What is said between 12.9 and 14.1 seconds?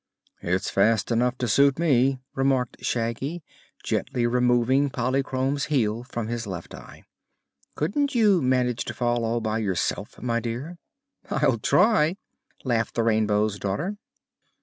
the Rainbow's Daughter.